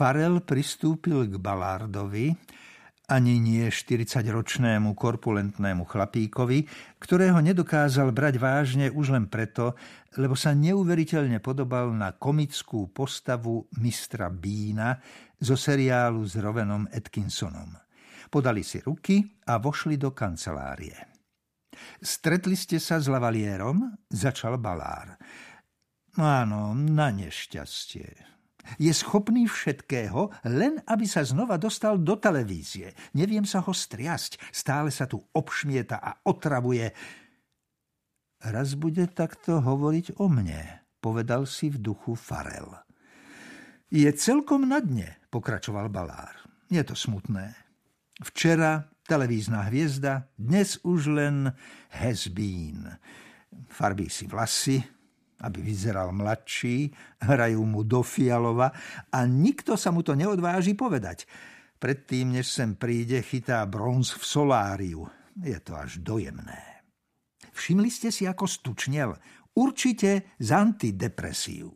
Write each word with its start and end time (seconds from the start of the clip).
Farel 0.00 0.40
pristúpil 0.40 1.28
k 1.28 1.36
Ballardovi, 1.36 2.32
ani 3.12 3.36
nie 3.36 3.68
40-ročnému 3.68 4.96
korpulentnému 4.96 5.84
chlapíkovi, 5.84 6.64
ktorého 6.96 7.36
nedokázal 7.44 8.08
brať 8.08 8.40
vážne 8.40 8.88
už 8.88 9.12
len 9.12 9.28
preto, 9.28 9.76
lebo 10.16 10.32
sa 10.32 10.56
neuveriteľne 10.56 11.44
podobal 11.44 11.92
na 11.92 12.16
komickú 12.16 12.88
postavu 12.88 13.68
mistra 13.76 14.32
Bína 14.32 14.96
zo 15.36 15.52
seriálu 15.52 16.24
s 16.24 16.32
Rovenom 16.40 16.88
Atkinsonom. 16.88 17.76
Podali 18.32 18.64
si 18.64 18.80
ruky 18.80 19.20
a 19.52 19.60
vošli 19.60 20.00
do 20.00 20.16
kancelárie. 20.16 20.96
Stretli 22.00 22.56
ste 22.56 22.80
sa 22.80 22.96
s 22.96 23.04
lavalierom? 23.04 24.00
Začal 24.08 24.56
Balár. 24.56 25.20
Áno, 26.16 26.72
na 26.72 27.12
nešťastie. 27.12 28.39
Je 28.76 28.92
schopný 28.92 29.48
všetkého, 29.48 30.30
len 30.48 30.80
aby 30.86 31.04
sa 31.08 31.24
znova 31.24 31.56
dostal 31.56 31.98
do 31.98 32.16
televízie. 32.16 32.92
Neviem 33.16 33.44
sa 33.44 33.64
ho 33.64 33.72
striasť, 33.72 34.40
stále 34.52 34.88
sa 34.92 35.08
tu 35.08 35.20
obšmieta 35.34 35.98
a 36.00 36.20
otravuje. 36.26 36.92
Raz 38.40 38.72
bude 38.76 39.04
takto 39.12 39.60
hovoriť 39.60 40.16
o 40.20 40.26
mne, 40.32 40.86
povedal 41.04 41.44
si 41.44 41.68
v 41.68 41.80
duchu 41.80 42.16
Farel. 42.16 42.72
Je 43.90 44.08
celkom 44.14 44.70
na 44.70 44.78
dne, 44.78 45.18
pokračoval 45.28 45.90
Balár. 45.90 46.32
Je 46.70 46.80
to 46.86 46.94
smutné. 46.94 47.52
Včera 48.22 48.86
televízna 49.10 49.66
hviezda, 49.66 50.30
dnes 50.38 50.78
už 50.86 51.10
len 51.10 51.50
has 51.90 52.30
been. 52.30 52.86
Farbí 53.66 54.06
si 54.06 54.30
vlasy, 54.30 54.78
aby 55.40 55.58
vyzeral 55.64 56.12
mladší, 56.12 56.92
hrajú 57.24 57.62
mu 57.64 57.80
do 57.84 58.04
fialova 58.04 58.72
a 59.08 59.18
nikto 59.24 59.74
sa 59.74 59.88
mu 59.90 60.04
to 60.04 60.12
neodváži 60.12 60.76
povedať. 60.76 61.24
Predtým, 61.80 62.36
než 62.36 62.52
sem 62.52 62.76
príde, 62.76 63.24
chytá 63.24 63.64
bronz 63.64 64.12
v 64.12 64.24
soláriu. 64.24 65.08
Je 65.40 65.56
to 65.64 65.72
až 65.72 66.04
dojemné. 66.04 66.84
Všimli 67.56 67.88
ste 67.88 68.12
si, 68.12 68.28
ako 68.28 68.44
stučnel? 68.44 69.16
Určite 69.56 70.36
z 70.36 70.48
antidepresív. 70.52 71.72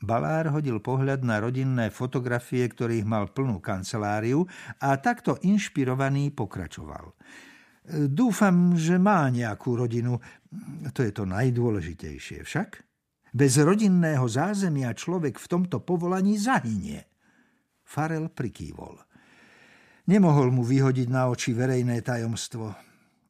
Balár 0.00 0.48
hodil 0.56 0.80
pohľad 0.80 1.20
na 1.28 1.44
rodinné 1.44 1.92
fotografie, 1.92 2.64
ktorých 2.64 3.04
mal 3.04 3.28
plnú 3.28 3.60
kanceláriu 3.60 4.48
a 4.80 4.96
takto 4.96 5.36
inšpirovaný 5.44 6.32
pokračoval. 6.32 7.12
Dúfam, 7.90 8.78
že 8.78 8.96
má 9.02 9.26
nejakú 9.30 9.74
rodinu. 9.74 10.18
To 10.94 11.00
je 11.02 11.10
to 11.10 11.26
najdôležitejšie 11.26 12.46
však. 12.46 12.70
Bez 13.30 13.58
rodinného 13.62 14.26
zázemia 14.26 14.90
človek 14.90 15.38
v 15.38 15.46
tomto 15.46 15.82
povolaní 15.82 16.34
zahynie. 16.34 17.06
Farel 17.86 18.30
prikývol. 18.30 18.98
Nemohol 20.10 20.50
mu 20.50 20.66
vyhodiť 20.66 21.06
na 21.06 21.30
oči 21.30 21.54
verejné 21.54 22.02
tajomstvo. 22.02 22.74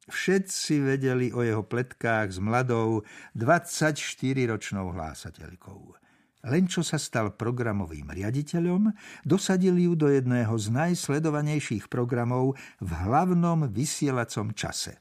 Všetci 0.09 0.73
vedeli 0.81 1.29
o 1.29 1.45
jeho 1.45 1.61
pletkách 1.61 2.33
s 2.33 2.39
mladou 2.41 3.05
24-ročnou 3.37 4.89
hlásateľkou. 4.89 6.00
Len 6.41 6.65
čo 6.65 6.81
sa 6.81 6.97
stal 6.97 7.37
programovým 7.37 8.09
riaditeľom, 8.09 8.89
dosadil 9.21 9.77
ju 9.77 9.93
do 9.93 10.09
jedného 10.09 10.53
z 10.57 10.73
najsledovanejších 10.73 11.85
programov 11.85 12.57
v 12.81 12.91
hlavnom 12.91 13.69
vysielacom 13.69 14.57
čase. 14.57 14.97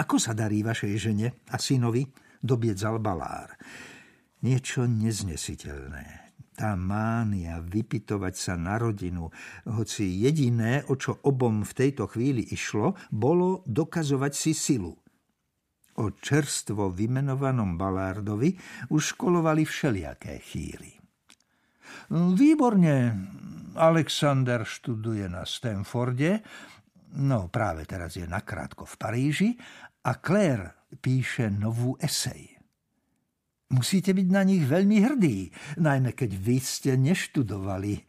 Ako 0.00 0.16
sa 0.16 0.32
darí 0.32 0.64
vašej 0.64 0.94
žene 0.96 1.44
a 1.52 1.60
synovi? 1.60 2.08
Dobiedzal 2.40 2.96
Balár. 3.04 3.52
Niečo 4.40 4.88
neznesiteľné. 4.88 6.22
Tá 6.52 6.76
mánia 6.76 7.60
vypitovať 7.60 8.34
sa 8.36 8.54
na 8.56 8.76
rodinu, 8.76 9.32
hoci 9.68 10.04
jediné, 10.20 10.84
o 10.88 10.96
čo 10.96 11.20
obom 11.24 11.64
v 11.64 11.72
tejto 11.72 12.08
chvíli 12.08 12.44
išlo, 12.48 12.96
bolo 13.12 13.64
dokazovať 13.68 14.32
si 14.32 14.52
silu. 14.52 15.01
O 16.00 16.08
čerstvo 16.16 16.88
vymenovanom 16.88 17.76
Balárdovi 17.76 18.56
už 18.88 19.16
školovali 19.16 19.68
všelijaké 19.68 20.40
chýry. 20.40 20.96
Výborne, 22.12 22.96
Alexander 23.76 24.64
študuje 24.64 25.28
na 25.28 25.44
Stanforde, 25.44 26.40
no 27.20 27.52
práve 27.52 27.84
teraz 27.84 28.16
je 28.16 28.24
nakrátko 28.24 28.88
v 28.88 28.94
Paríži 28.96 29.50
a 30.08 30.16
Claire 30.16 30.88
píše 31.00 31.52
novú 31.52 31.96
esej. 32.00 32.56
Musíte 33.72 34.12
byť 34.12 34.28
na 34.28 34.44
nich 34.44 34.64
veľmi 34.68 35.00
hrdí, 35.00 35.48
najmä 35.80 36.12
keď 36.12 36.30
vy 36.36 36.56
ste 36.60 36.92
neštudovali. 37.00 38.04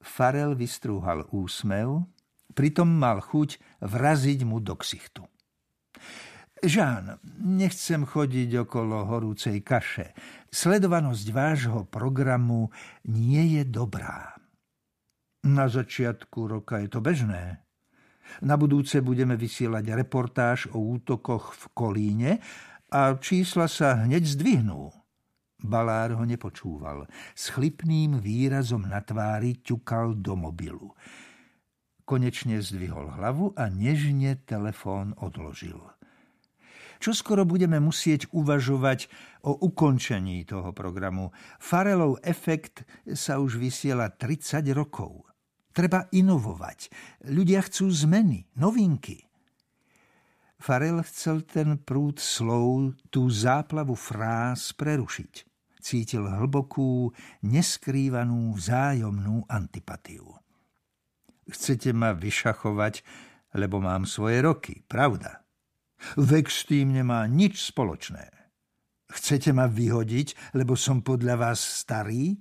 Farel 0.00 0.56
vystrúhal 0.56 1.28
úsmev, 1.32 2.08
pritom 2.56 2.88
mal 2.88 3.20
chuť 3.20 3.60
vraziť 3.84 4.40
mu 4.48 4.64
do 4.64 4.72
ksichtu. 4.76 5.28
Žán, 6.64 7.20
nechcem 7.44 8.08
chodiť 8.08 8.64
okolo 8.64 9.04
horúcej 9.04 9.60
kaše. 9.60 10.16
Sledovanosť 10.48 11.26
vášho 11.28 11.84
programu 11.84 12.72
nie 13.04 13.60
je 13.60 13.68
dobrá. 13.68 14.32
Na 15.44 15.68
začiatku 15.68 16.48
roka 16.48 16.80
je 16.80 16.88
to 16.88 17.04
bežné. 17.04 17.60
Na 18.40 18.56
budúce 18.56 19.04
budeme 19.04 19.36
vysielať 19.36 19.92
reportáž 19.92 20.72
o 20.72 20.80
útokoch 20.80 21.52
v 21.52 21.64
Kolíne 21.76 22.32
a 22.88 23.12
čísla 23.20 23.68
sa 23.68 24.00
hneď 24.08 24.24
zdvihnú. 24.24 24.88
Balár 25.60 26.16
ho 26.16 26.24
nepočúval. 26.24 27.04
S 27.36 27.52
chlipným 27.52 28.24
výrazom 28.24 28.88
na 28.88 29.04
tvári 29.04 29.60
ťukal 29.60 30.16
do 30.16 30.32
mobilu. 30.32 30.96
Konečne 32.08 32.56
zdvihol 32.64 33.20
hlavu 33.20 33.52
a 33.52 33.68
nežne 33.68 34.40
telefón 34.48 35.12
odložil. 35.20 35.76
Čo 37.04 37.12
skoro 37.12 37.44
budeme 37.44 37.76
musieť 37.84 38.32
uvažovať 38.32 39.12
o 39.44 39.52
ukončení 39.52 40.40
toho 40.48 40.72
programu. 40.72 41.36
Farelov 41.60 42.16
efekt 42.24 42.88
sa 43.12 43.44
už 43.44 43.60
vysiela 43.60 44.08
30 44.08 44.64
rokov. 44.72 45.28
Treba 45.76 46.08
inovovať. 46.08 46.88
Ľudia 47.28 47.60
chcú 47.68 47.92
zmeny, 47.92 48.48
novinky. 48.56 49.20
Farel 50.56 51.04
chcel 51.04 51.44
ten 51.44 51.76
prúd 51.76 52.16
slov, 52.16 52.96
tú 53.12 53.28
záplavu 53.28 53.92
fráz 53.92 54.72
prerušiť. 54.72 55.44
Cítil 55.84 56.24
hlbokú, 56.24 57.12
neskrývanú 57.44 58.56
vzájomnú 58.56 59.44
antipatiu. 59.52 60.40
Chcete 61.52 61.92
ma 61.92 62.16
vyšachovať, 62.16 63.04
lebo 63.60 63.84
mám 63.84 64.08
svoje 64.08 64.40
roky, 64.40 64.80
pravda? 64.88 65.43
Vek 66.20 66.46
s 66.50 66.68
tým 66.68 66.94
nemá 66.94 67.24
nič 67.26 67.70
spoločné. 67.72 68.30
Chcete 69.14 69.54
ma 69.54 69.70
vyhodiť, 69.70 70.56
lebo 70.58 70.74
som 70.74 71.04
podľa 71.04 71.36
vás 71.38 71.60
starý? 71.60 72.34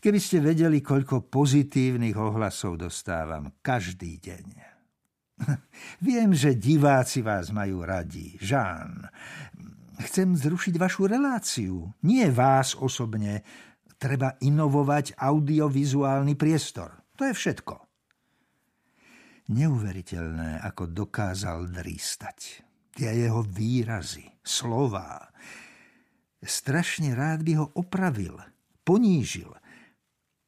Keby 0.00 0.16
ste 0.16 0.40
vedeli, 0.40 0.80
koľko 0.80 1.28
pozitívnych 1.28 2.16
ohlasov 2.16 2.80
dostávam 2.80 3.52
každý 3.60 4.16
deň. 4.16 4.46
Viem, 6.08 6.32
že 6.32 6.56
diváci 6.56 7.20
vás 7.20 7.52
majú 7.52 7.84
radi. 7.84 8.36
Žán, 8.40 9.08
chcem 10.04 10.36
zrušiť 10.36 10.74
vašu 10.80 11.04
reláciu. 11.08 11.92
Nie 12.04 12.32
vás 12.32 12.76
osobne. 12.76 13.44
Treba 14.00 14.40
inovovať 14.40 15.20
audiovizuálny 15.20 16.32
priestor. 16.32 17.04
To 17.20 17.28
je 17.28 17.36
všetko. 17.36 17.89
Neuveriteľné, 19.50 20.62
ako 20.62 20.86
dokázal 20.94 21.74
drístať. 21.74 22.62
Tie 22.94 23.10
jeho 23.10 23.42
výrazy, 23.42 24.30
slová. 24.46 25.26
Strašne 26.38 27.18
rád 27.18 27.42
by 27.42 27.52
ho 27.58 27.66
opravil, 27.74 28.38
ponížil. 28.86 29.50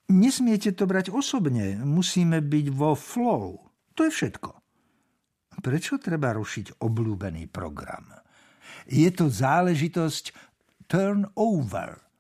Nesmiete 0.07 0.71
to 0.71 0.87
brať 0.87 1.11
osobne, 1.11 1.83
musíme 1.83 2.39
byť 2.39 2.67
vo 2.71 2.95
flow. 2.95 3.59
To 3.99 4.07
je 4.07 4.13
všetko. 4.15 4.51
Prečo 5.63 5.99
treba 5.99 6.31
rušiť 6.39 6.79
obľúbený 6.79 7.51
program? 7.51 8.07
Je 8.87 9.11
to 9.11 9.27
záležitosť 9.27 10.31
turnover– 10.87 11.99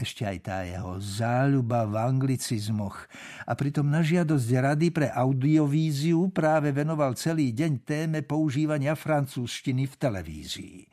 ešte 0.00 0.24
aj 0.24 0.38
tá 0.40 0.64
jeho 0.64 0.96
záľuba 0.96 1.84
v 1.84 1.94
anglicizmoch 2.00 3.04
a 3.44 3.52
pritom 3.52 3.84
na 3.84 4.00
žiadosť 4.00 4.48
Rady 4.48 4.88
pre 4.88 5.12
audiovíziu 5.12 6.32
práve 6.32 6.72
venoval 6.72 7.12
celý 7.20 7.52
deň 7.52 7.72
téme 7.84 8.20
používania 8.24 8.96
francúzštiny 8.96 9.84
v 9.84 9.94
televízii. 10.00 10.78
E, 10.80 10.88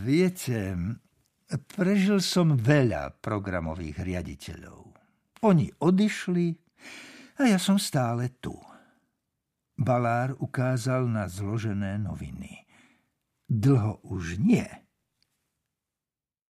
viete, 0.00 0.76
prežil 1.76 2.24
som 2.24 2.56
veľa 2.56 3.20
programových 3.20 4.00
riaditeľov. 4.00 4.96
Oni 5.44 5.68
odišli 5.68 6.56
a 7.36 7.52
ja 7.52 7.60
som 7.60 7.76
stále 7.76 8.32
tu. 8.40 8.56
Balár 9.76 10.32
ukázal 10.40 11.04
na 11.04 11.28
zložené 11.28 12.00
noviny. 12.00 12.64
Dlho 13.44 14.00
už 14.08 14.40
nie– 14.40 14.64